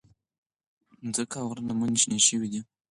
مځکه 1.05 1.37
او 1.41 1.47
غره 1.49 1.63
لمنې 1.67 1.97
شنې 2.03 2.19
شوې 2.27 2.47
دي. 2.51 2.61